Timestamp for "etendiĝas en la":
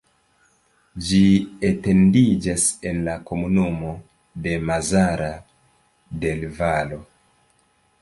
1.69-3.15